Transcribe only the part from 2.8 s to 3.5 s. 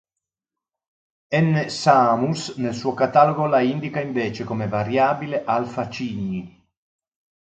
catalogo